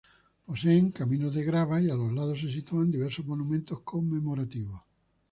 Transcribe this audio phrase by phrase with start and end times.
[0.45, 4.81] Poseen caminos de grava, y a los lados se sitúan diversos monumentos conmemorativos.